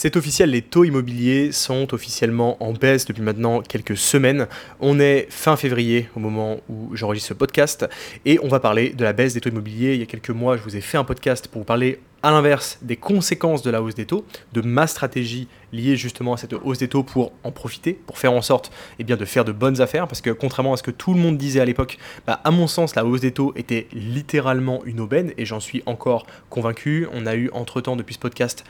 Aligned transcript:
C'est 0.00 0.14
officiel, 0.14 0.50
les 0.50 0.62
taux 0.62 0.84
immobiliers 0.84 1.50
sont 1.50 1.92
officiellement 1.92 2.56
en 2.62 2.72
baisse 2.72 3.04
depuis 3.04 3.20
maintenant 3.20 3.62
quelques 3.62 3.96
semaines. 3.96 4.46
On 4.78 5.00
est 5.00 5.26
fin 5.28 5.56
février 5.56 6.08
au 6.14 6.20
moment 6.20 6.60
où 6.68 6.94
j'enregistre 6.94 7.30
ce 7.30 7.34
podcast 7.34 7.84
et 8.24 8.38
on 8.40 8.46
va 8.46 8.60
parler 8.60 8.90
de 8.90 9.02
la 9.02 9.12
baisse 9.12 9.34
des 9.34 9.40
taux 9.40 9.50
immobiliers. 9.50 9.94
Il 9.94 9.98
y 9.98 10.04
a 10.04 10.06
quelques 10.06 10.30
mois, 10.30 10.56
je 10.56 10.62
vous 10.62 10.76
ai 10.76 10.80
fait 10.80 10.98
un 10.98 11.02
podcast 11.02 11.48
pour 11.48 11.62
vous 11.62 11.64
parler 11.64 11.98
à 12.22 12.30
l'inverse 12.30 12.78
des 12.82 12.96
conséquences 12.96 13.62
de 13.62 13.70
la 13.70 13.82
hausse 13.82 13.94
des 13.94 14.06
taux, 14.06 14.24
de 14.52 14.60
ma 14.60 14.86
stratégie 14.86 15.48
liée 15.72 15.96
justement 15.96 16.34
à 16.34 16.36
cette 16.36 16.52
hausse 16.52 16.78
des 16.78 16.88
taux 16.88 17.02
pour 17.02 17.32
en 17.44 17.52
profiter, 17.52 17.92
pour 17.92 18.18
faire 18.18 18.32
en 18.32 18.42
sorte 18.42 18.72
eh 18.98 19.04
de 19.04 19.24
faire 19.24 19.44
de 19.44 19.52
bonnes 19.52 19.80
affaires, 19.80 20.08
parce 20.08 20.20
que 20.20 20.30
contrairement 20.30 20.72
à 20.72 20.76
ce 20.76 20.82
que 20.82 20.90
tout 20.90 21.14
le 21.14 21.20
monde 21.20 21.38
disait 21.38 21.60
à 21.60 21.64
l'époque, 21.64 21.98
bah, 22.26 22.40
à 22.44 22.50
mon 22.50 22.66
sens 22.66 22.94
la 22.94 23.04
hausse 23.04 23.20
des 23.20 23.32
taux 23.32 23.52
était 23.56 23.86
littéralement 23.92 24.84
une 24.84 25.00
aubaine, 25.00 25.32
et 25.36 25.44
j'en 25.44 25.60
suis 25.60 25.82
encore 25.86 26.26
convaincu. 26.50 27.06
On 27.12 27.26
a 27.26 27.34
eu 27.34 27.50
entre-temps 27.52 27.96
depuis 27.96 28.14
ce 28.14 28.18
podcast 28.18 28.64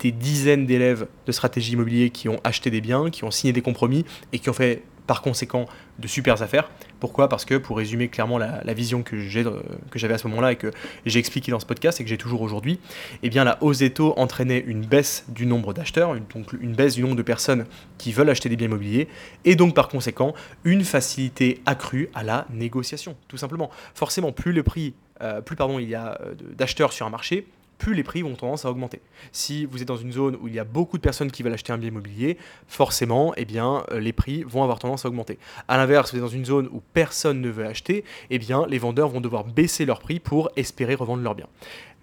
des 0.00 0.12
dizaines 0.12 0.66
d'élèves 0.66 1.06
de 1.26 1.32
stratégie 1.32 1.72
immobilier 1.72 2.10
qui 2.10 2.28
ont 2.28 2.40
acheté 2.44 2.70
des 2.70 2.80
biens, 2.80 3.10
qui 3.10 3.24
ont 3.24 3.30
signé 3.30 3.52
des 3.52 3.62
compromis 3.62 4.04
et 4.32 4.38
qui 4.38 4.50
ont 4.50 4.54
fait 4.54 4.82
par 5.06 5.22
conséquent 5.22 5.66
de 5.98 6.08
super 6.08 6.40
affaires. 6.42 6.70
Pourquoi? 7.00 7.28
Parce 7.28 7.44
que 7.44 7.56
pour 7.56 7.76
résumer 7.76 8.08
clairement 8.08 8.38
la, 8.38 8.74
vision 8.74 9.02
que 9.02 9.18
j'avais 9.18 10.14
à 10.14 10.18
ce 10.18 10.26
moment-là 10.28 10.52
et 10.52 10.56
que 10.56 10.70
j'ai 11.06 11.18
expliqué 11.18 11.52
dans 11.52 11.60
ce 11.60 11.66
podcast 11.66 12.00
et 12.00 12.04
que 12.04 12.10
j'ai 12.10 12.18
toujours 12.18 12.42
aujourd'hui, 12.42 12.80
eh 13.22 13.30
bien 13.30 13.44
la 13.44 13.62
hausse 13.62 13.78
des 13.78 13.90
taux 13.90 14.14
entraînait 14.16 14.64
une 14.66 14.84
baisse 14.84 15.24
du 15.28 15.46
nombre 15.46 15.74
d'acheteurs, 15.74 16.14
donc 16.34 16.52
une 16.60 16.74
baisse 16.74 16.94
du 16.94 17.02
nombre 17.02 17.16
de 17.16 17.22
personnes 17.22 17.66
qui 17.98 18.12
veulent 18.12 18.30
acheter 18.30 18.48
des 18.48 18.56
biens 18.56 18.66
immobiliers 18.66 19.08
et 19.44 19.56
donc 19.56 19.74
par 19.74 19.88
conséquent 19.88 20.34
une 20.64 20.84
facilité 20.84 21.62
accrue 21.66 22.08
à 22.14 22.22
la 22.22 22.46
négociation, 22.50 23.16
tout 23.28 23.36
simplement. 23.36 23.70
Forcément, 23.94 24.32
plus 24.32 24.52
le 24.52 24.62
prix, 24.62 24.94
euh, 25.22 25.40
plus 25.40 25.56
il 25.80 25.88
y 25.88 25.94
a 25.94 26.18
euh, 26.20 26.34
d'acheteurs 26.56 26.92
sur 26.92 27.06
un 27.06 27.10
marché, 27.10 27.46
plus 27.78 27.94
les 27.94 28.02
prix 28.02 28.22
vont 28.22 28.34
tendance 28.34 28.64
à 28.64 28.70
augmenter. 28.70 29.00
Si 29.32 29.64
vous 29.64 29.82
êtes 29.82 29.88
dans 29.88 29.96
une 29.96 30.12
zone 30.12 30.36
où 30.40 30.48
il 30.48 30.54
y 30.54 30.58
a 30.58 30.64
beaucoup 30.64 30.96
de 30.96 31.02
personnes 31.02 31.30
qui 31.30 31.42
veulent 31.42 31.52
acheter 31.52 31.72
un 31.72 31.78
bien 31.78 31.88
immobilier, 31.88 32.38
forcément, 32.68 33.34
eh 33.36 33.46
euh, 33.54 34.00
les 34.00 34.12
prix 34.12 34.42
vont 34.42 34.62
avoir 34.62 34.78
tendance 34.78 35.04
à 35.04 35.08
augmenter. 35.08 35.38
A 35.68 35.76
l'inverse, 35.76 36.10
vous 36.10 36.16
êtes 36.18 36.22
dans 36.22 36.28
une 36.28 36.44
zone 36.44 36.68
où 36.72 36.82
personne 36.92 37.40
ne 37.40 37.48
veut 37.48 37.66
acheter, 37.66 38.04
eh 38.30 38.38
bien, 38.38 38.66
les 38.68 38.78
vendeurs 38.78 39.08
vont 39.08 39.20
devoir 39.20 39.44
baisser 39.44 39.84
leur 39.84 40.00
prix 40.00 40.20
pour 40.20 40.50
espérer 40.56 40.94
revendre 40.94 41.22
leur 41.22 41.34
bien. 41.34 41.46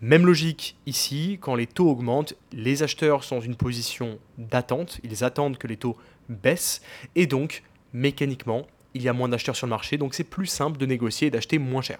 Même 0.01 0.25
logique 0.25 0.77
ici, 0.87 1.37
quand 1.41 1.55
les 1.55 1.67
taux 1.67 1.89
augmentent, 1.89 2.33
les 2.51 2.83
acheteurs 2.83 3.23
sont 3.23 3.35
dans 3.35 3.41
une 3.41 3.55
position 3.55 4.17
d'attente, 4.37 4.99
ils 5.03 5.23
attendent 5.23 5.57
que 5.57 5.67
les 5.67 5.77
taux 5.77 5.95
baissent, 6.29 6.81
et 7.15 7.27
donc, 7.27 7.63
mécaniquement, 7.93 8.65
il 8.93 9.01
y 9.01 9.09
a 9.09 9.13
moins 9.13 9.29
d'acheteurs 9.29 9.55
sur 9.55 9.67
le 9.67 9.71
marché, 9.71 9.97
donc 9.97 10.13
c'est 10.13 10.23
plus 10.23 10.47
simple 10.47 10.77
de 10.77 10.85
négocier 10.85 11.27
et 11.27 11.31
d'acheter 11.31 11.59
moins 11.59 11.81
cher. 11.81 11.99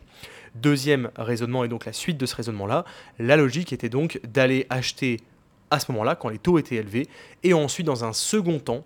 Deuxième 0.56 1.10
raisonnement, 1.16 1.64
et 1.64 1.68
donc 1.68 1.86
la 1.86 1.94
suite 1.94 2.18
de 2.18 2.26
ce 2.26 2.36
raisonnement-là, 2.36 2.86
la 3.20 3.38
logique 3.38 3.72
était 3.74 3.90
donc 3.90 4.20
d'aller 4.24 4.68
acheter 4.70 5.18
à 5.70 5.80
ce 5.80 5.92
moment-là, 5.94 6.16
quand 6.16 6.30
les 6.30 6.38
taux 6.38 6.60
étaient 6.60 6.76
élevés, 6.76 7.08
et 7.44 7.54
ensuite, 7.54 7.88
dans 7.88 8.04
un 8.04 8.14
second 8.14 8.60
temps, 8.60 8.84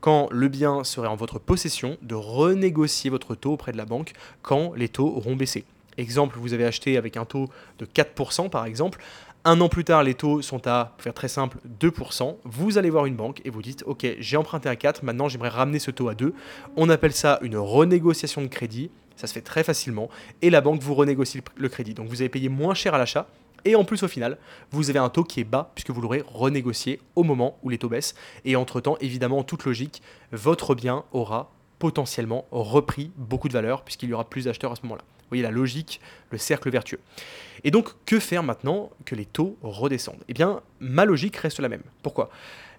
quand 0.00 0.28
le 0.30 0.48
bien 0.48 0.84
serait 0.84 1.08
en 1.08 1.16
votre 1.16 1.38
possession, 1.38 1.96
de 2.02 2.14
renégocier 2.14 3.08
votre 3.08 3.34
taux 3.34 3.52
auprès 3.52 3.72
de 3.72 3.78
la 3.78 3.86
banque 3.86 4.12
quand 4.42 4.74
les 4.74 4.88
taux 4.88 5.06
auront 5.06 5.36
baissé. 5.36 5.64
Exemple, 5.96 6.36
vous 6.38 6.52
avez 6.52 6.66
acheté 6.66 6.98
avec 6.98 7.16
un 7.16 7.24
taux 7.24 7.48
de 7.78 7.86
4% 7.86 8.50
par 8.50 8.66
exemple, 8.66 9.00
un 9.44 9.60
an 9.60 9.68
plus 9.68 9.84
tard, 9.84 10.02
les 10.02 10.14
taux 10.14 10.40
sont 10.40 10.66
à, 10.66 10.92
pour 10.96 11.02
faire 11.02 11.14
très 11.14 11.28
simple, 11.28 11.58
2%. 11.78 12.36
Vous 12.44 12.78
allez 12.78 12.88
voir 12.88 13.06
une 13.06 13.16
banque 13.16 13.42
et 13.44 13.50
vous 13.50 13.60
dites, 13.60 13.84
OK, 13.86 14.06
j'ai 14.18 14.36
emprunté 14.36 14.68
à 14.68 14.76
4, 14.76 15.02
maintenant 15.02 15.28
j'aimerais 15.28 15.50
ramener 15.50 15.78
ce 15.78 15.90
taux 15.90 16.08
à 16.08 16.14
2. 16.14 16.32
On 16.76 16.88
appelle 16.88 17.12
ça 17.12 17.38
une 17.42 17.56
renégociation 17.56 18.40
de 18.40 18.46
crédit. 18.46 18.90
Ça 19.16 19.26
se 19.26 19.34
fait 19.34 19.42
très 19.42 19.62
facilement. 19.62 20.08
Et 20.42 20.50
la 20.50 20.60
banque 20.60 20.80
vous 20.80 20.94
renégocie 20.94 21.40
le 21.56 21.68
crédit. 21.68 21.94
Donc 21.94 22.08
vous 22.08 22.22
avez 22.22 22.30
payé 22.30 22.48
moins 22.48 22.74
cher 22.74 22.94
à 22.94 22.98
l'achat. 22.98 23.28
Et 23.66 23.76
en 23.76 23.84
plus, 23.84 24.02
au 24.02 24.08
final, 24.08 24.38
vous 24.70 24.90
avez 24.90 24.98
un 24.98 25.08
taux 25.08 25.24
qui 25.24 25.40
est 25.40 25.44
bas 25.44 25.70
puisque 25.74 25.90
vous 25.90 26.00
l'aurez 26.00 26.24
renégocié 26.26 27.00
au 27.14 27.22
moment 27.22 27.58
où 27.62 27.68
les 27.68 27.78
taux 27.78 27.88
baissent. 27.88 28.14
Et 28.44 28.56
entre-temps, 28.56 28.96
évidemment, 29.00 29.38
en 29.38 29.44
toute 29.44 29.64
logique, 29.64 30.02
votre 30.32 30.74
bien 30.74 31.04
aura 31.12 31.50
potentiellement 31.78 32.46
repris 32.50 33.10
beaucoup 33.16 33.48
de 33.48 33.52
valeur 33.52 33.82
puisqu'il 33.82 34.08
y 34.08 34.12
aura 34.14 34.24
plus 34.24 34.44
d'acheteurs 34.44 34.72
à 34.72 34.76
ce 34.76 34.82
moment-là. 34.82 35.04
Voyez 35.34 35.42
la 35.42 35.50
logique, 35.50 36.00
le 36.30 36.38
cercle 36.38 36.70
vertueux. 36.70 37.00
Et 37.64 37.72
donc, 37.72 37.88
que 38.06 38.20
faire 38.20 38.44
maintenant 38.44 38.90
que 39.04 39.16
les 39.16 39.24
taux 39.24 39.58
redescendent? 39.62 40.22
Eh 40.28 40.32
bien, 40.32 40.60
ma 40.78 41.04
logique 41.04 41.36
reste 41.38 41.58
la 41.58 41.68
même. 41.68 41.82
Pourquoi? 42.04 42.30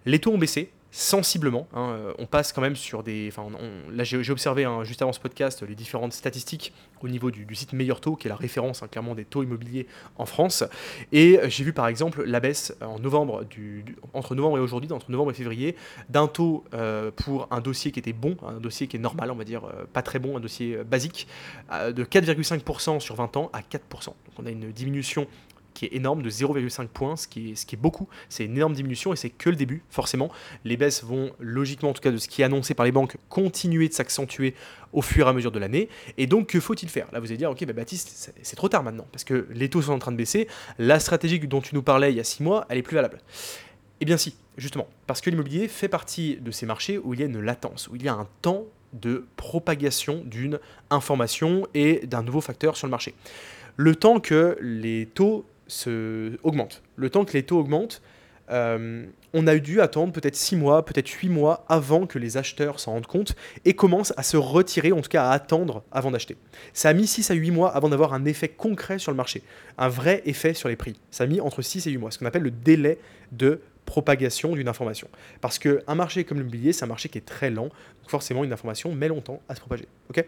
Les 0.05 0.19
taux 0.19 0.31
ont 0.31 0.37
baissé, 0.37 0.71
sensiblement. 0.95 1.67
Hein, 1.73 1.89
euh, 1.89 2.13
on 2.19 2.25
passe 2.25 2.53
quand 2.53 2.61
même 2.61 2.77
sur 2.77 3.03
des. 3.03 3.27
Enfin, 3.27 3.47
là, 3.91 4.05
j'ai 4.05 4.31
observé 4.31 4.63
hein, 4.63 4.85
juste 4.85 5.01
avant 5.01 5.11
ce 5.11 5.19
podcast 5.19 5.61
les 5.61 5.75
différentes 5.75 6.13
statistiques 6.13 6.71
au 7.01 7.09
niveau 7.09 7.31
du, 7.31 7.53
site 7.53 7.73
Meilleur 7.73 7.99
Taux, 7.99 8.15
qui 8.15 8.27
est 8.27 8.29
la 8.29 8.37
référence 8.37 8.81
hein, 8.81 8.87
clairement 8.87 9.13
des 9.13 9.25
taux 9.25 9.43
immobiliers 9.43 9.87
en 10.17 10.25
France. 10.25 10.63
Et 11.11 11.37
j'ai 11.47 11.65
vu 11.65 11.73
par 11.73 11.87
exemple 11.87 12.23
la 12.23 12.39
baisse 12.39 12.73
en 12.81 12.97
novembre, 12.97 13.43
du, 13.43 13.83
entre 14.13 14.35
novembre 14.35 14.57
et 14.57 14.61
aujourd'hui, 14.61 14.91
entre 14.93 15.11
novembre 15.11 15.31
et 15.31 15.33
février, 15.33 15.75
d'un 16.07 16.27
taux 16.27 16.63
euh, 16.73 17.11
pour 17.11 17.49
un 17.51 17.59
dossier 17.59 17.91
qui 17.91 17.99
était 17.99 18.13
bon, 18.13 18.37
un 18.47 18.61
dossier 18.61 18.87
qui 18.87 18.95
est 18.95 18.99
normal, 18.99 19.31
on 19.31 19.35
va 19.35 19.43
dire, 19.43 19.65
euh, 19.65 19.83
pas 19.91 20.01
très 20.01 20.19
bon, 20.19 20.37
un 20.37 20.39
dossier 20.39 20.77
basique, 20.85 21.27
de 21.71 22.05
4,5% 22.05 23.01
sur 23.01 23.15
20 23.15 23.35
ans 23.35 23.49
à 23.51 23.59
4%. 23.59 24.05
Donc 24.05 24.15
on 24.39 24.45
a 24.45 24.49
une 24.49 24.71
diminution 24.71 25.27
qui 25.75 25.85
est 25.85 25.93
énorme 25.93 26.23
de 26.23 26.29
0,5 26.31 26.87
points, 26.87 27.15
ce 27.15 27.27
qui 27.27 27.51
est, 27.51 27.75
beaucoup. 27.75 28.07
C'est 28.29 28.45
une 28.45 28.55
énorme 28.55 28.73
diminution 28.73 29.13
et 29.13 29.15
c'est 29.15 29.29
que 29.29 29.51
le 29.51 29.55
début, 29.55 29.83
forcément. 29.89 30.31
Les 30.63 30.77
baisses 30.77 31.03
vont, 31.03 31.31
logiquement, 31.39 31.89
en 31.89 31.93
tout 31.93 32.01
cas 32.01 32.09
de 32.09 32.17
ce 32.17 32.27
qui 32.27 32.41
est 32.41 32.45
annoncé 32.45 32.73
par 32.73 32.85
les 32.85 32.91
banques, 32.91 33.17
continuer 33.29 33.87
de 33.87 33.93
s'accentuer 33.93 34.55
au 34.93 35.03
fur 35.03 35.27
et 35.27 35.29
à 35.29 35.33
mesure 35.33 35.51
de 35.51 35.59
l'année. 35.59 35.89
Et 36.17 36.25
donc, 36.25 36.47
que 36.47 36.59
faut-il 36.59 36.89
faire? 36.89 37.07
Là, 37.11 37.19
vous 37.19 37.27
allez 37.27 37.37
dire, 37.37 37.51
ok, 37.51 37.63
bah, 37.65 37.73
Baptiste, 37.73 38.33
c'est 38.41 38.55
trop 38.55 38.69
tard 38.69 38.81
maintenant, 38.81 39.05
parce 39.11 39.23
que 39.23 39.47
les 39.53 39.69
taux 39.69 39.83
sont 39.83 39.91
en 39.91 39.99
train 39.99 40.13
de 40.13 40.17
baisser. 40.17 40.47
La 40.79 40.99
stratégie 40.99 41.39
dont 41.39 41.61
tu 41.61 41.75
nous 41.75 41.83
parlais 41.83 42.11
il 42.11 42.15
y 42.15 42.21
a 42.21 42.23
6 42.23 42.41
mois, 42.41 42.65
elle 42.69 42.77
est 42.79 42.81
plus 42.81 42.95
valable. 42.95 43.19
Eh 44.01 44.05
bien 44.05 44.17
si, 44.17 44.35
justement, 44.57 44.87
parce 45.07 45.21
que 45.21 45.29
l'immobilier 45.29 45.67
fait 45.67 45.87
partie 45.87 46.37
de 46.37 46.51
ces 46.51 46.65
marchés 46.65 46.97
où 46.97 47.13
il 47.13 47.19
y 47.19 47.23
a 47.23 47.25
une 47.25 47.39
latence, 47.39 47.87
où 47.87 47.95
il 47.95 48.03
y 48.03 48.07
a 48.07 48.13
un 48.13 48.27
temps 48.41 48.65
de 48.93 49.25
propagation 49.35 50.23
d'une 50.25 50.59
information 50.89 51.67
et 51.73 52.05
d'un 52.07 52.23
nouveau 52.23 52.41
facteur 52.41 52.77
sur 52.77 52.87
le 52.87 52.91
marché. 52.91 53.13
Le 53.77 53.95
temps 53.95 54.19
que 54.19 54.57
les 54.61 55.05
taux 55.07 55.45
augmente. 56.43 56.83
Le 56.95 57.09
temps 57.09 57.25
que 57.25 57.33
les 57.33 57.43
taux 57.43 57.59
augmentent, 57.59 58.01
euh, 58.51 59.05
on 59.33 59.47
a 59.47 59.57
dû 59.57 59.81
attendre 59.81 60.13
peut-être 60.13 60.35
6 60.35 60.55
mois, 60.55 60.85
peut-être 60.85 61.09
8 61.09 61.29
mois 61.29 61.65
avant 61.67 62.05
que 62.05 62.19
les 62.19 62.37
acheteurs 62.37 62.79
s'en 62.79 62.91
rendent 62.91 63.07
compte 63.07 63.35
et 63.65 63.73
commencent 63.73 64.13
à 64.17 64.23
se 64.23 64.37
retirer, 64.37 64.91
en 64.91 65.01
tout 65.01 65.09
cas 65.09 65.25
à 65.25 65.31
attendre 65.31 65.83
avant 65.91 66.11
d'acheter. 66.11 66.37
Ça 66.73 66.89
a 66.89 66.93
mis 66.93 67.07
6 67.07 67.31
à 67.31 67.33
8 67.33 67.51
mois 67.51 67.75
avant 67.75 67.89
d'avoir 67.89 68.13
un 68.13 68.25
effet 68.25 68.47
concret 68.47 68.99
sur 68.99 69.11
le 69.11 69.17
marché, 69.17 69.41
un 69.77 69.89
vrai 69.89 70.21
effet 70.25 70.53
sur 70.53 70.69
les 70.69 70.75
prix. 70.75 70.99
Ça 71.11 71.23
a 71.23 71.27
mis 71.27 71.41
entre 71.41 71.61
6 71.61 71.87
et 71.87 71.91
8 71.91 71.97
mois, 71.97 72.11
ce 72.11 72.19
qu'on 72.19 72.25
appelle 72.25 72.43
le 72.43 72.51
délai 72.51 72.99
de 73.31 73.61
propagation 73.85 74.53
d'une 74.55 74.67
information. 74.67 75.07
Parce 75.41 75.59
qu'un 75.59 75.95
marché 75.95 76.23
comme 76.23 76.37
l'immobilier, 76.37 76.73
c'est 76.73 76.85
un 76.85 76.87
marché 76.87 77.09
qui 77.09 77.17
est 77.17 77.25
très 77.25 77.49
lent, 77.49 77.65
donc 77.65 78.09
forcément 78.09 78.43
une 78.43 78.53
information 78.53 78.93
met 78.93 79.07
longtemps 79.07 79.41
à 79.49 79.55
se 79.55 79.59
propager. 79.59 79.87
ok? 80.09 80.25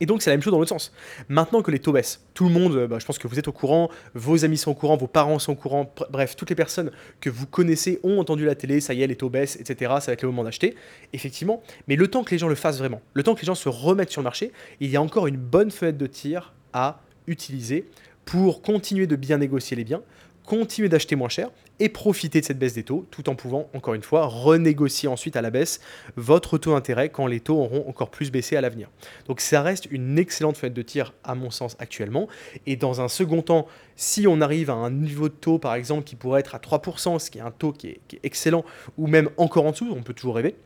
Et 0.00 0.06
donc 0.06 0.22
c'est 0.22 0.30
la 0.30 0.36
même 0.36 0.42
chose 0.42 0.52
dans 0.52 0.58
l'autre 0.58 0.70
sens. 0.70 0.92
Maintenant 1.28 1.62
que 1.62 1.70
les 1.70 1.78
taux 1.78 1.92
baissent, 1.92 2.24
tout 2.34 2.44
le 2.44 2.50
monde, 2.50 2.86
bah, 2.86 2.98
je 2.98 3.06
pense 3.06 3.18
que 3.18 3.28
vous 3.28 3.38
êtes 3.38 3.48
au 3.48 3.52
courant, 3.52 3.90
vos 4.14 4.44
amis 4.44 4.56
sont 4.56 4.70
au 4.70 4.74
courant, 4.74 4.96
vos 4.96 5.06
parents 5.06 5.38
sont 5.38 5.52
au 5.52 5.56
courant, 5.56 5.92
bref, 6.10 6.36
toutes 6.36 6.50
les 6.50 6.56
personnes 6.56 6.90
que 7.20 7.30
vous 7.30 7.46
connaissez 7.46 8.00
ont 8.02 8.18
entendu 8.18 8.44
la 8.44 8.54
télé, 8.54 8.80
ça 8.80 8.94
y 8.94 9.02
est, 9.02 9.06
les 9.06 9.16
taux 9.16 9.30
baissent, 9.30 9.56
etc. 9.56 9.92
Ça 10.00 10.06
va 10.06 10.12
être 10.14 10.22
le 10.22 10.28
moment 10.28 10.44
d'acheter, 10.44 10.74
effectivement. 11.12 11.62
Mais 11.88 11.96
le 11.96 12.08
temps 12.08 12.24
que 12.24 12.30
les 12.30 12.38
gens 12.38 12.48
le 12.48 12.54
fassent 12.54 12.78
vraiment, 12.78 13.02
le 13.14 13.22
temps 13.22 13.34
que 13.34 13.40
les 13.40 13.46
gens 13.46 13.54
se 13.54 13.68
remettent 13.68 14.10
sur 14.10 14.20
le 14.20 14.24
marché, 14.24 14.52
il 14.80 14.90
y 14.90 14.96
a 14.96 15.02
encore 15.02 15.26
une 15.26 15.36
bonne 15.36 15.70
fenêtre 15.70 15.98
de 15.98 16.06
tir 16.06 16.54
à 16.72 17.00
utiliser 17.26 17.86
pour 18.24 18.62
continuer 18.62 19.06
de 19.06 19.16
bien 19.16 19.38
négocier 19.38 19.76
les 19.76 19.84
biens, 19.84 20.02
continuer 20.44 20.88
d'acheter 20.88 21.16
moins 21.16 21.28
cher 21.28 21.50
et 21.78 21.88
profiter 21.88 22.40
de 22.40 22.44
cette 22.44 22.58
baisse 22.58 22.74
des 22.74 22.82
taux, 22.82 23.06
tout 23.10 23.28
en 23.28 23.34
pouvant, 23.34 23.70
encore 23.74 23.94
une 23.94 24.02
fois, 24.02 24.26
renégocier 24.26 25.08
ensuite 25.08 25.36
à 25.36 25.42
la 25.42 25.50
baisse 25.50 25.80
votre 26.16 26.58
taux 26.58 26.72
d'intérêt 26.72 27.08
quand 27.08 27.26
les 27.26 27.40
taux 27.40 27.58
auront 27.58 27.88
encore 27.88 28.10
plus 28.10 28.30
baissé 28.30 28.56
à 28.56 28.60
l'avenir. 28.60 28.90
Donc 29.26 29.40
ça 29.40 29.62
reste 29.62 29.86
une 29.90 30.18
excellente 30.18 30.56
fenêtre 30.56 30.76
de 30.76 30.82
tir, 30.82 31.14
à 31.24 31.34
mon 31.34 31.50
sens, 31.50 31.76
actuellement. 31.78 32.28
Et 32.66 32.76
dans 32.76 33.00
un 33.00 33.08
second 33.08 33.42
temps, 33.42 33.66
si 33.96 34.26
on 34.26 34.40
arrive 34.40 34.70
à 34.70 34.74
un 34.74 34.90
niveau 34.90 35.28
de 35.28 35.34
taux, 35.34 35.58
par 35.58 35.74
exemple, 35.74 36.04
qui 36.04 36.16
pourrait 36.16 36.40
être 36.40 36.54
à 36.54 36.58
3%, 36.58 37.18
ce 37.18 37.30
qui 37.30 37.38
est 37.38 37.42
un 37.42 37.50
taux 37.50 37.72
qui 37.72 37.88
est, 37.88 38.00
qui 38.08 38.16
est 38.16 38.20
excellent, 38.22 38.64
ou 38.98 39.06
même 39.06 39.30
encore 39.36 39.66
en 39.66 39.70
dessous, 39.70 39.92
on 39.96 40.02
peut 40.02 40.14
toujours 40.14 40.36
rêver, 40.36 40.56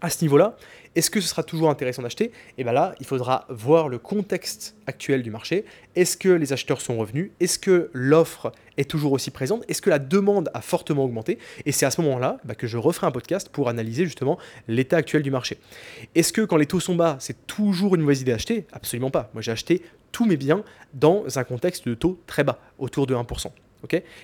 à 0.00 0.10
ce 0.10 0.22
niveau-là, 0.22 0.56
est-ce 0.94 1.10
que 1.10 1.20
ce 1.20 1.28
sera 1.28 1.42
toujours 1.42 1.70
intéressant 1.70 2.02
d'acheter? 2.02 2.24
Et 2.24 2.32
eh 2.58 2.64
bien 2.64 2.72
là, 2.72 2.94
il 3.00 3.06
faudra 3.06 3.46
voir 3.48 3.88
le 3.88 3.98
contexte 3.98 4.76
actuel 4.86 5.22
du 5.22 5.30
marché. 5.30 5.64
Est-ce 5.96 6.16
que 6.16 6.28
les 6.28 6.52
acheteurs 6.52 6.80
sont 6.80 6.96
revenus? 6.96 7.30
Est-ce 7.40 7.58
que 7.58 7.90
l'offre 7.92 8.52
est 8.76 8.88
toujours 8.88 9.12
aussi 9.12 9.30
présente? 9.30 9.64
Est-ce 9.68 9.82
que 9.82 9.90
la 9.90 9.98
demande 9.98 10.50
a 10.54 10.60
fortement 10.60 11.04
augmenté? 11.04 11.38
Et 11.66 11.72
c'est 11.72 11.86
à 11.86 11.90
ce 11.90 12.00
moment-là 12.00 12.38
bah, 12.44 12.54
que 12.54 12.66
je 12.66 12.78
referai 12.78 13.06
un 13.06 13.10
podcast 13.10 13.48
pour 13.48 13.68
analyser 13.68 14.04
justement 14.04 14.38
l'état 14.66 14.96
actuel 14.96 15.22
du 15.22 15.30
marché. 15.30 15.58
Est-ce 16.14 16.32
que 16.32 16.42
quand 16.42 16.56
les 16.56 16.66
taux 16.66 16.80
sont 16.80 16.94
bas, 16.94 17.16
c'est 17.20 17.46
toujours 17.46 17.94
une 17.94 18.02
mauvaise 18.02 18.22
idée 18.22 18.32
d'acheter? 18.32 18.66
Absolument 18.72 19.10
pas. 19.10 19.30
Moi, 19.34 19.42
j'ai 19.42 19.52
acheté 19.52 19.82
tous 20.12 20.26
mes 20.26 20.36
biens 20.36 20.62
dans 20.94 21.38
un 21.38 21.44
contexte 21.44 21.88
de 21.88 21.94
taux 21.94 22.20
très 22.26 22.44
bas, 22.44 22.58
autour 22.78 23.06
de 23.06 23.14
1%. 23.14 23.50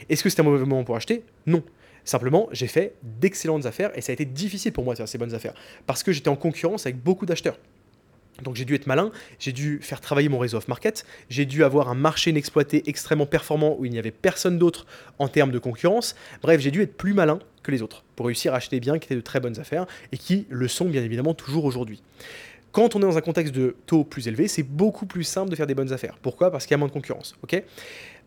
Est-ce 0.09 0.23
que 0.23 0.29
c'est 0.29 0.41
un 0.41 0.45
mauvais 0.45 0.65
moment 0.65 0.85
pour 0.85 0.97
acheter? 0.97 1.23
Non. 1.47 1.63
Simplement, 2.05 2.49
j'ai 2.53 2.67
fait 2.67 2.95
d'excellentes 3.03 3.67
affaires 3.67 3.97
et 3.97 4.01
ça 4.01 4.13
a 4.13 4.15
été 4.15 4.25
difficile 4.25 4.73
pour 4.73 4.85
moi 4.85 4.95
de 4.95 4.99
faire 4.99 5.09
ces 5.09 5.19
bonnes 5.19 5.35
affaires 5.35 5.55
parce 5.87 6.03
que 6.03 6.13
j'étais 6.13 6.29
en 6.29 6.37
concurrence 6.37 6.87
avec 6.87 7.03
beaucoup 7.03 7.27
d'acheteurs. 7.27 7.59
Donc 8.43 8.57
j'ai 8.57 8.65
dû 8.65 8.75
être 8.75 8.89
malin, 8.89 9.13
j'ai 9.39 9.53
dû 9.53 9.79
faire 9.81 10.01
travailler 10.01 10.29
mon 10.29 10.39
réseau 10.39 10.59
off-market, 10.59 11.07
j'ai 11.31 11.47
dû 11.47 11.63
avoir 11.63 11.89
un 11.89 11.95
marché 11.95 12.31
inexploité 12.31 12.83
extrêmement 12.87 13.27
performant 13.27 13.77
où 13.79 13.85
il 13.85 13.93
n'y 13.93 13.99
avait 13.99 14.11
personne 14.11 14.59
d'autre 14.59 14.87
en 15.21 15.29
termes 15.29 15.53
de 15.53 15.59
concurrence. 15.61 16.17
Bref, 16.43 16.61
j'ai 16.61 16.73
dû 16.73 16.83
être 16.83 16.97
plus 16.97 17.15
malin 17.15 17.39
que 17.63 17.71
les 17.71 17.81
autres, 17.81 18.05
pour 18.17 18.27
réussir 18.27 18.53
à 18.53 18.57
acheter 18.57 18.77
des 18.77 18.81
biens 18.81 18.99
qui 18.99 19.07
étaient 19.07 19.15
de 19.15 19.21
très 19.21 19.39
bonnes 19.39 19.61
affaires 19.61 19.87
et 20.11 20.19
qui 20.19 20.47
le 20.51 20.67
sont 20.67 20.87
bien 20.87 21.05
évidemment 21.05 21.33
toujours 21.33 21.65
aujourd'hui. 21.65 22.03
Quand 22.73 22.97
on 22.97 22.99
est 22.99 23.03
dans 23.03 23.17
un 23.17 23.21
contexte 23.21 23.55
de 23.55 23.77
taux 23.87 24.03
plus 24.03 24.27
élevé, 24.27 24.49
c'est 24.49 24.65
beaucoup 24.65 25.07
plus 25.07 25.23
simple 25.23 25.49
de 25.49 25.55
faire 25.55 25.69
des 25.69 25.77
bonnes 25.77 25.93
affaires. 25.93 26.19
Pourquoi? 26.21 26.51
Parce 26.51 26.67
qu'il 26.67 26.73
y 26.73 26.75
a 26.75 26.79
moins 26.79 26.89
de 26.89 26.93
concurrence. 26.93 27.37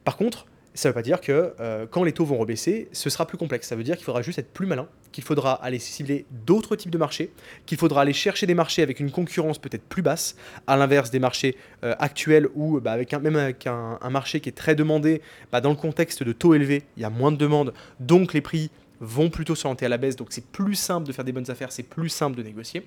Par 0.06 0.16
contre, 0.16 0.46
ça 0.78 0.90
ne 0.90 0.92
veut 0.92 0.94
pas 0.94 1.02
dire 1.02 1.22
que 1.22 1.54
euh, 1.60 1.88
quand 1.90 2.04
les 2.04 2.12
taux 2.12 2.24
vont 2.24 2.38
rebaisser, 2.38 2.88
ce 2.92 3.10
sera 3.10 3.26
plus 3.26 3.38
complexe. 3.38 3.68
Ça 3.68 3.76
veut 3.76 3.84
dire 3.84 3.96
qu'il 3.96 4.06
faudra 4.06 4.22
juste 4.22 4.38
être 4.38 4.54
plus 4.54 4.68
malin, 4.68 4.88
qu'il 5.12 5.24
faudra 5.24 5.54
aller 5.54 5.80
cibler 5.80 6.28
d'autres 6.46 6.76
types 6.76 6.92
de 6.92 7.00
marchés, 7.00 7.32
qu'il 7.66 7.80
faudra 7.80 8.02
aller 8.02 8.14
chercher 8.14 8.46
des 8.46 8.54
marchés 8.54 8.84
avec 8.84 9.00
une 9.00 9.10
concurrence 9.10 9.58
peut-être 9.58 9.82
plus 9.82 10.04
basse, 10.04 10.36
à 10.68 10.78
l'inverse 10.78 11.10
des 11.10 11.18
marchés 11.18 11.58
euh, 11.84 11.96
actuels 11.98 12.48
où 12.54 12.80
bah, 12.80 12.92
avec 12.92 13.12
un, 13.16 13.20
même 13.20 13.38
avec 13.38 13.66
un, 13.66 13.98
marché 14.12 14.40
qui 14.40 14.50
est 14.50 14.54
très 14.54 14.76
demandé, 14.76 15.24
bah, 15.52 15.62
dans 15.62 15.72
le 15.72 15.76
contexte 15.76 16.22
de 16.22 16.32
taux 16.32 16.54
élevés, 16.54 16.84
il 16.96 17.02
y 17.02 17.06
a 17.06 17.10
moins 17.10 17.32
de 17.32 17.38
demandes, 17.38 17.74
donc 18.00 18.34
les 18.34 18.42
prix 18.42 18.70
vont 19.00 19.30
plutôt 19.30 19.56
s'orienter 19.56 19.86
à 19.86 19.90
la 19.90 19.98
baisse, 19.98 20.16
donc 20.16 20.28
c'est 20.32 20.46
plus 20.46 20.76
simple 20.76 21.08
de 21.08 21.12
faire 21.12 21.26
des 21.26 21.32
bonnes 21.32 21.50
affaires, 21.50 21.72
c'est 21.72 21.84
plus 21.84 22.10
simple 22.10 22.38
de 22.38 22.44
négocier. 22.44 22.86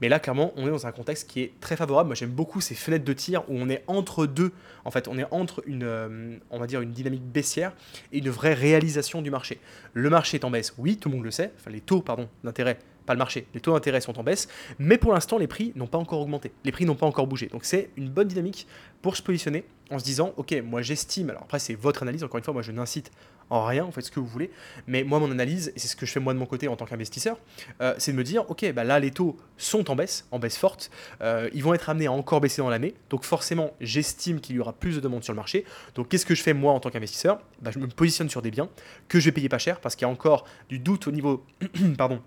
Mais 0.00 0.08
là, 0.08 0.18
clairement, 0.18 0.52
on 0.56 0.66
est 0.66 0.70
dans 0.70 0.86
un 0.86 0.92
contexte 0.92 1.28
qui 1.28 1.40
est 1.42 1.52
très 1.60 1.76
favorable. 1.76 2.08
Moi, 2.08 2.14
j'aime 2.14 2.30
beaucoup 2.30 2.60
ces 2.60 2.74
fenêtres 2.74 3.04
de 3.04 3.12
tir 3.12 3.42
où 3.48 3.56
on 3.58 3.68
est 3.68 3.84
entre 3.86 4.26
deux. 4.26 4.52
En 4.84 4.90
fait, 4.90 5.08
on 5.08 5.18
est 5.18 5.26
entre 5.30 5.62
une, 5.66 5.82
euh, 5.82 6.36
on 6.50 6.58
va 6.58 6.66
dire, 6.66 6.80
une 6.80 6.92
dynamique 6.92 7.22
baissière 7.22 7.72
et 8.12 8.18
une 8.18 8.30
vraie 8.30 8.54
réalisation 8.54 9.20
du 9.20 9.30
marché. 9.30 9.60
Le 9.92 10.08
marché 10.08 10.38
est 10.38 10.44
en 10.44 10.50
baisse, 10.50 10.74
oui, 10.78 10.96
tout 10.96 11.08
le 11.10 11.16
monde 11.16 11.24
le 11.24 11.30
sait. 11.30 11.52
Enfin, 11.58 11.70
les 11.70 11.80
taux, 11.80 12.00
pardon, 12.00 12.28
d'intérêt 12.44 12.78
pas 13.06 13.14
le 13.14 13.18
marché. 13.18 13.46
Les 13.54 13.60
taux 13.60 13.72
d'intérêt 13.72 14.00
sont 14.00 14.18
en 14.18 14.22
baisse, 14.22 14.48
mais 14.78 14.98
pour 14.98 15.12
l'instant, 15.12 15.38
les 15.38 15.46
prix 15.46 15.72
n'ont 15.74 15.86
pas 15.86 15.98
encore 15.98 16.20
augmenté. 16.20 16.52
Les 16.64 16.72
prix 16.72 16.84
n'ont 16.84 16.94
pas 16.94 17.06
encore 17.06 17.26
bougé. 17.26 17.46
Donc 17.46 17.64
c'est 17.64 17.90
une 17.96 18.08
bonne 18.08 18.28
dynamique 18.28 18.66
pour 19.02 19.16
se 19.16 19.22
positionner 19.22 19.64
en 19.90 19.98
se 19.98 20.04
disant, 20.04 20.32
ok, 20.36 20.54
moi 20.64 20.82
j'estime, 20.82 21.30
alors 21.30 21.42
après 21.42 21.58
c'est 21.58 21.74
votre 21.74 22.02
analyse, 22.02 22.24
encore 22.24 22.38
une 22.38 22.44
fois, 22.44 22.54
moi 22.54 22.62
je 22.62 22.72
n'incite 22.72 23.10
en 23.50 23.64
rien, 23.64 23.84
vous 23.84 23.90
faites 23.92 24.04
ce 24.04 24.10
que 24.10 24.20
vous 24.20 24.26
voulez, 24.26 24.50
mais 24.86 25.02
moi 25.02 25.18
mon 25.18 25.30
analyse, 25.30 25.72
et 25.74 25.78
c'est 25.78 25.88
ce 25.88 25.96
que 25.96 26.06
je 26.06 26.12
fais 26.12 26.20
moi 26.20 26.32
de 26.32 26.38
mon 26.38 26.46
côté 26.46 26.68
en 26.68 26.76
tant 26.76 26.86
qu'investisseur, 26.86 27.36
euh, 27.80 27.94
c'est 27.98 28.12
de 28.12 28.16
me 28.16 28.22
dire, 28.22 28.48
ok, 28.48 28.72
bah 28.72 28.84
là 28.84 29.00
les 29.00 29.10
taux 29.10 29.36
sont 29.56 29.90
en 29.90 29.96
baisse, 29.96 30.26
en 30.30 30.38
baisse 30.38 30.56
forte, 30.56 30.90
euh, 31.20 31.50
ils 31.52 31.62
vont 31.62 31.74
être 31.74 31.90
amenés 31.90 32.06
à 32.06 32.12
encore 32.12 32.40
baisser 32.40 32.62
dans 32.62 32.70
l'année, 32.70 32.94
donc 33.10 33.24
forcément 33.24 33.72
j'estime 33.80 34.40
qu'il 34.40 34.56
y 34.56 34.60
aura 34.60 34.72
plus 34.72 34.94
de 34.94 35.00
demandes 35.00 35.24
sur 35.24 35.32
le 35.32 35.38
marché, 35.38 35.64
donc 35.96 36.08
qu'est-ce 36.08 36.26
que 36.26 36.34
je 36.34 36.42
fais 36.42 36.54
moi 36.54 36.72
en 36.72 36.80
tant 36.80 36.90
qu'investisseur? 36.90 37.40
Bah, 37.60 37.72
Je 37.72 37.80
me 37.80 37.88
positionne 37.88 38.28
sur 38.28 38.42
des 38.42 38.52
biens 38.52 38.68
que 39.08 39.18
je 39.18 39.24
vais 39.26 39.32
payer 39.32 39.48
pas 39.48 39.58
cher, 39.58 39.80
parce 39.80 39.96
qu'il 39.96 40.06
y 40.06 40.08
a 40.08 40.12
encore 40.12 40.44
du 40.68 40.78
doute 40.78 41.08
au 41.08 41.10
niveau, 41.10 41.44
pardon, 41.98 42.22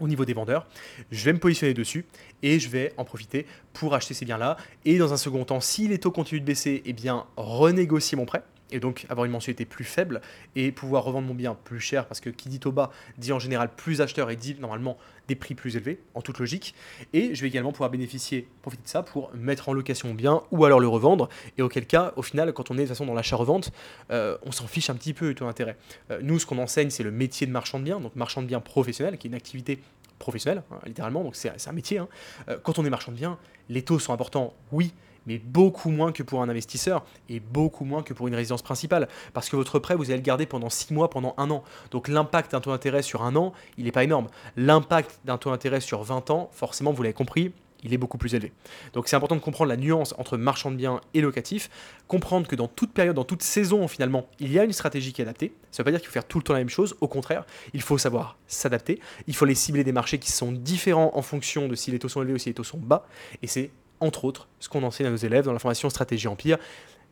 au 0.00 0.08
niveau 0.08 0.24
des 0.24 0.32
vendeurs. 0.32 0.66
Je 1.10 1.24
vais 1.24 1.32
me 1.32 1.38
positionner 1.38 1.74
dessus 1.74 2.04
et 2.42 2.58
je 2.58 2.68
vais 2.68 2.92
en 2.96 3.04
profiter 3.04 3.46
pour 3.72 3.94
acheter 3.94 4.14
ces 4.14 4.24
biens-là. 4.24 4.56
Et 4.84 4.98
dans 4.98 5.12
un 5.12 5.16
second 5.16 5.44
temps, 5.44 5.60
si 5.60 5.86
les 5.86 5.98
taux 5.98 6.10
continuent 6.10 6.40
de 6.40 6.46
baisser, 6.46 6.82
eh 6.84 6.92
bien 6.92 7.26
renégocier 7.36 8.16
mon 8.16 8.26
prêt 8.26 8.42
et 8.72 8.80
donc 8.80 9.06
avoir 9.08 9.24
une 9.24 9.32
mensualité 9.32 9.64
plus 9.64 9.84
faible 9.84 10.20
et 10.56 10.72
pouvoir 10.72 11.04
revendre 11.04 11.28
mon 11.28 11.34
bien 11.34 11.54
plus 11.54 11.80
cher 11.80 12.06
parce 12.06 12.20
que 12.20 12.30
qui 12.30 12.48
dit 12.48 12.60
taux 12.60 12.72
bas 12.72 12.90
dit 13.18 13.32
en 13.32 13.38
général 13.38 13.70
plus 13.74 14.00
acheteur 14.00 14.30
et 14.30 14.36
dit 14.36 14.56
normalement 14.60 14.96
des 15.28 15.36
prix 15.36 15.54
plus 15.54 15.76
élevés 15.76 16.00
en 16.14 16.22
toute 16.22 16.38
logique. 16.38 16.74
Et 17.12 17.34
je 17.34 17.40
vais 17.42 17.48
également 17.48 17.72
pouvoir 17.72 17.90
bénéficier 17.90 18.48
profiter 18.62 18.82
de 18.82 18.88
ça 18.88 19.02
pour 19.02 19.30
mettre 19.34 19.68
en 19.68 19.72
location 19.72 20.08
mon 20.08 20.14
bien 20.14 20.42
ou 20.50 20.64
alors 20.64 20.80
le 20.80 20.88
revendre. 20.88 21.28
Et 21.58 21.62
auquel 21.62 21.86
cas 21.86 22.12
au 22.16 22.22
final 22.22 22.52
quand 22.52 22.70
on 22.70 22.74
est 22.74 22.78
de 22.78 22.82
toute 22.82 22.88
façon 22.88 23.06
dans 23.06 23.14
l'achat-revente 23.14 23.72
euh, 24.10 24.36
on 24.42 24.52
s'en 24.52 24.66
fiche 24.66 24.90
un 24.90 24.94
petit 24.94 25.14
peu 25.14 25.28
du 25.28 25.34
taux 25.34 25.46
d'intérêt. 25.46 25.76
Euh, 26.10 26.20
nous 26.22 26.38
ce 26.38 26.46
qu'on 26.46 26.58
enseigne 26.58 26.90
c'est 26.90 27.04
le 27.04 27.10
métier 27.12 27.46
de 27.46 27.52
marchand 27.52 27.78
de 27.78 27.84
biens 27.84 28.00
donc 28.00 28.16
marchand 28.16 28.42
de 28.42 28.46
biens 28.46 28.60
professionnel 28.60 29.18
qui 29.18 29.26
est 29.26 29.30
une 29.30 29.36
activité 29.36 29.80
professionnelle 30.18 30.62
hein, 30.70 30.78
littéralement 30.86 31.22
donc 31.22 31.36
c'est 31.36 31.50
un 31.66 31.72
métier 31.72 31.98
hein. 31.98 32.08
euh, 32.48 32.58
quand 32.62 32.78
on 32.78 32.84
est 32.84 32.90
marchand 32.90 33.12
de 33.12 33.16
biens 33.16 33.38
les 33.68 33.82
taux 33.82 33.98
sont 33.98 34.12
importants 34.12 34.54
oui 34.72 34.92
mais 35.26 35.38
beaucoup 35.38 35.90
moins 35.90 36.12
que 36.12 36.22
pour 36.22 36.42
un 36.42 36.48
investisseur 36.48 37.04
et 37.28 37.40
beaucoup 37.40 37.84
moins 37.84 38.02
que 38.02 38.12
pour 38.12 38.28
une 38.28 38.34
résidence 38.34 38.62
principale. 38.62 39.08
Parce 39.32 39.48
que 39.48 39.56
votre 39.56 39.78
prêt, 39.78 39.94
vous 39.94 40.10
allez 40.10 40.16
le 40.16 40.22
garder 40.22 40.46
pendant 40.46 40.70
6 40.70 40.92
mois, 40.92 41.10
pendant 41.10 41.34
un 41.38 41.50
an. 41.50 41.62
Donc 41.90 42.08
l'impact 42.08 42.52
d'un 42.52 42.60
taux 42.60 42.70
d'intérêt 42.70 43.02
sur 43.02 43.22
un 43.22 43.36
an, 43.36 43.52
il 43.78 43.84
n'est 43.84 43.92
pas 43.92 44.04
énorme. 44.04 44.28
L'impact 44.56 45.20
d'un 45.24 45.38
taux 45.38 45.50
d'intérêt 45.50 45.80
sur 45.80 46.02
20 46.02 46.30
ans, 46.30 46.50
forcément, 46.52 46.92
vous 46.92 47.02
l'avez 47.02 47.14
compris, 47.14 47.52
il 47.82 47.94
est 47.94 47.98
beaucoup 47.98 48.18
plus 48.18 48.34
élevé. 48.34 48.52
Donc 48.92 49.08
c'est 49.08 49.16
important 49.16 49.36
de 49.36 49.40
comprendre 49.40 49.68
la 49.68 49.76
nuance 49.76 50.14
entre 50.18 50.36
marchand 50.36 50.70
de 50.70 50.76
biens 50.76 51.00
et 51.14 51.20
locatif, 51.20 51.70
comprendre 52.08 52.46
que 52.46 52.56
dans 52.56 52.68
toute 52.68 52.92
période, 52.92 53.16
dans 53.16 53.24
toute 53.24 53.42
saison 53.42 53.86
finalement, 53.88 54.26
il 54.38 54.52
y 54.52 54.58
a 54.58 54.64
une 54.64 54.72
stratégie 54.72 55.12
qui 55.12 55.22
est 55.22 55.24
adaptée. 55.24 55.54
Ça 55.70 55.82
ne 55.82 55.84
veut 55.84 55.84
pas 55.84 55.90
dire 55.92 56.00
qu'il 56.00 56.08
faut 56.08 56.12
faire 56.12 56.26
tout 56.26 56.38
le 56.38 56.44
temps 56.44 56.52
la 56.52 56.58
même 56.58 56.68
chose, 56.68 56.96
au 57.00 57.08
contraire, 57.08 57.44
il 57.72 57.82
faut 57.82 57.98
savoir 57.98 58.36
s'adapter, 58.46 59.00
il 59.26 59.34
faut 59.34 59.44
les 59.44 59.54
cibler 59.54 59.84
des 59.84 59.92
marchés 59.92 60.18
qui 60.18 60.30
sont 60.30 60.52
différents 60.52 61.12
en 61.14 61.22
fonction 61.22 61.68
de 61.68 61.74
si 61.74 61.90
les 61.90 61.98
taux 61.98 62.08
sont 62.08 62.22
élevés 62.22 62.34
ou 62.34 62.38
si 62.38 62.48
les 62.48 62.54
taux 62.54 62.64
sont 62.64 62.78
bas, 62.78 63.06
et 63.42 63.46
c'est 63.46 63.70
entre 64.00 64.24
autres, 64.24 64.48
ce 64.58 64.68
qu'on 64.68 64.82
enseigne 64.82 65.06
à 65.06 65.10
nos 65.10 65.16
élèves 65.16 65.44
dans 65.44 65.52
la 65.52 65.58
formation 65.58 65.90
Stratégie 65.90 66.28
Empire. 66.28 66.58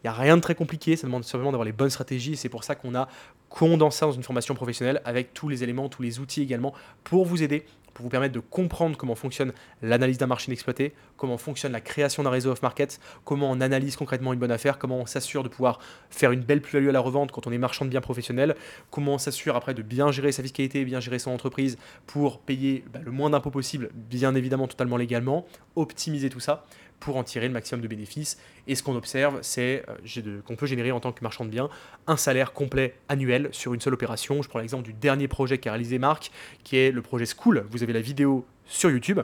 Il 0.03 0.07
n'y 0.07 0.11
a 0.11 0.13
rien 0.13 0.37
de 0.37 0.43
très 0.43 0.55
compliqué, 0.55 0.97
ça 0.97 1.07
demande 1.07 1.25
simplement 1.25 1.51
d'avoir 1.51 1.65
les 1.65 1.73
bonnes 1.73 1.91
stratégies. 1.91 2.37
C'est 2.37 2.49
pour 2.49 2.63
ça 2.63 2.75
qu'on 2.75 2.95
a 2.95 3.09
condensé 3.49 4.05
dans 4.05 4.13
une 4.13 4.23
formation 4.23 4.55
professionnelle 4.55 5.03
avec 5.05 5.35
tous 5.35 5.49
les 5.49 5.65
éléments, 5.65 5.89
tous 5.89 6.03
les 6.03 6.21
outils 6.21 6.43
également 6.43 6.73
pour 7.03 7.25
vous 7.25 7.43
aider 7.43 7.65
pour 7.99 8.05
vous 8.05 8.11
permettre 8.11 8.33
de 8.33 8.39
comprendre 8.39 8.97
comment 8.97 9.17
fonctionne 9.17 9.53
l'analyse 9.83 10.19
d'un 10.19 10.29
marché 10.29 10.47
inexploité, 10.47 10.93
comment 11.17 11.37
fonctionne 11.37 11.73
la 11.73 11.81
création 11.81 12.23
d'un 12.23 12.31
réseau 12.31 12.53
off-market, 12.53 13.01
comment 13.25 13.51
on 13.51 13.61
analyse 13.61 13.97
concrètement 13.97 14.33
une 14.33 14.39
bonne 14.39 14.53
affaire, 14.53 14.79
comment 14.79 14.99
on 14.99 15.07
s'assure 15.07 15.43
de 15.43 15.49
pouvoir 15.49 15.81
faire 16.09 16.31
une 16.31 16.43
belle 16.43 16.61
plus-value 16.61 16.91
à 16.91 16.93
la 16.93 17.01
revente 17.01 17.33
quand 17.33 17.49
on 17.49 17.51
est 17.51 17.59
marchand 17.59 17.85
de 17.85 17.91
biens 17.91 18.01
professionnel, 18.01 18.55
comment 18.93 19.15
on 19.15 19.19
s'assure 19.19 19.57
après 19.57 19.75
de 19.75 19.83
bien 19.83 20.13
gérer 20.13 20.31
sa 20.31 20.45
fiscalité, 20.45 20.85
bien 20.85 21.01
gérer 21.01 21.19
son 21.19 21.33
entreprise 21.33 21.77
pour 22.07 22.39
payer 22.39 22.85
bah, 22.93 23.01
le 23.05 23.11
moins 23.11 23.31
d'impôts 23.31 23.51
possible, 23.51 23.91
bien 23.93 24.37
évidemment 24.37 24.69
totalement 24.69 24.97
légalement, 24.97 25.45
optimiser 25.75 26.31
tout 26.31 26.39
ça 26.39 26.67
pour 27.01 27.17
en 27.17 27.25
tirer 27.25 27.47
le 27.47 27.53
maximum 27.53 27.81
de 27.81 27.89
bénéfices. 27.89 28.39
Et 28.67 28.75
ce 28.75 28.83
qu'on 28.83 28.97
observe, 28.97 29.39
c'est 29.43 29.85
euh, 29.89 30.41
qu'on 30.43 30.57
peut 30.57 30.67
générer 30.67 30.93
en 30.93 31.01
tant 31.01 31.13
que 31.13 31.23
marchand 31.23 31.45
de 31.45 31.51
biens 31.51 31.69
un 32.07 32.17
salaire 32.17 32.53
complet 32.53 32.97
annuel 33.09 33.49
sur 33.53 33.75
une 33.75 33.81
seule 33.81 33.95
opération. 33.95 34.43
Je 34.43 34.49
prends 34.49 34.59
l'exemple 34.59 34.85
du 34.85 34.93
dernier 34.93 35.29
projet 35.29 35.59
qu'a 35.59 35.73
réalisé 35.73 35.99
Marc, 35.99 36.31
qui 36.65 36.77
est 36.77 36.91
le 36.91 37.03
projet 37.03 37.25
School. 37.27 37.65
Vous 37.71 37.83
avez 37.83 37.88
la 37.93 38.01
vidéo 38.01 38.47
sur 38.65 38.91
YouTube. 38.91 39.21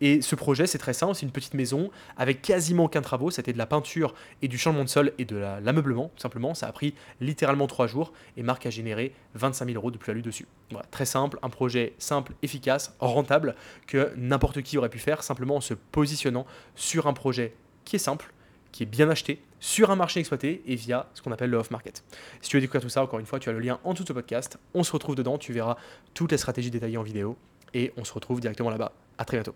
Et 0.00 0.22
ce 0.22 0.34
projet, 0.34 0.66
c'est 0.66 0.78
très 0.78 0.94
simple, 0.94 1.14
c'est 1.14 1.26
une 1.26 1.32
petite 1.32 1.54
maison 1.54 1.90
avec 2.16 2.40
quasiment 2.40 2.84
aucun 2.84 3.02
travaux. 3.02 3.30
C'était 3.30 3.52
de 3.52 3.58
la 3.58 3.66
peinture 3.66 4.14
et 4.40 4.48
du 4.48 4.56
changement 4.56 4.84
de 4.84 4.88
sol 4.88 5.12
et 5.18 5.24
de 5.24 5.36
l'ameublement, 5.36 6.10
tout 6.16 6.22
simplement. 6.22 6.54
Ça 6.54 6.66
a 6.66 6.72
pris 6.72 6.94
littéralement 7.20 7.66
trois 7.66 7.86
jours 7.86 8.12
et 8.36 8.42
Marc 8.42 8.64
a 8.66 8.70
généré 8.70 9.12
25 9.34 9.66
000 9.66 9.76
euros 9.76 9.90
de 9.90 9.98
plus-value 9.98 10.22
dessus. 10.22 10.46
Voilà, 10.70 10.86
très 10.90 11.04
simple, 11.04 11.38
un 11.42 11.50
projet 11.50 11.94
simple, 11.98 12.32
efficace, 12.42 12.94
rentable, 12.98 13.54
que 13.86 14.12
n'importe 14.16 14.62
qui 14.62 14.78
aurait 14.78 14.88
pu 14.88 14.98
faire 14.98 15.22
simplement 15.22 15.56
en 15.56 15.60
se 15.60 15.74
positionnant 15.74 16.46
sur 16.74 17.06
un 17.06 17.12
projet 17.12 17.54
qui 17.84 17.96
est 17.96 18.00
simple, 18.00 18.32
qui 18.72 18.84
est 18.84 18.86
bien 18.86 19.10
acheté, 19.10 19.42
sur 19.58 19.90
un 19.90 19.96
marché 19.96 20.20
exploité 20.20 20.62
et 20.66 20.74
via 20.74 21.10
ce 21.12 21.20
qu'on 21.20 21.32
appelle 21.32 21.50
le 21.50 21.58
off-market. 21.58 22.02
Si 22.40 22.48
tu 22.48 22.56
veux 22.56 22.62
découvrir 22.62 22.80
tout 22.80 22.88
ça, 22.88 23.02
encore 23.02 23.18
une 23.18 23.26
fois, 23.26 23.38
tu 23.38 23.50
as 23.50 23.52
le 23.52 23.58
lien 23.58 23.78
en 23.84 23.92
dessous 23.92 24.04
de 24.04 24.08
ce 24.08 24.12
podcast. 24.14 24.58
On 24.72 24.82
se 24.82 24.92
retrouve 24.92 25.16
dedans, 25.16 25.36
tu 25.36 25.52
verras 25.52 25.76
toutes 26.14 26.32
les 26.32 26.38
stratégies 26.38 26.70
détaillées 26.70 26.96
en 26.96 27.02
vidéo 27.02 27.36
et 27.74 27.92
on 27.96 28.04
se 28.04 28.12
retrouve 28.12 28.40
directement 28.40 28.70
là-bas. 28.70 28.92
À 29.18 29.24
très 29.24 29.36
bientôt. 29.36 29.54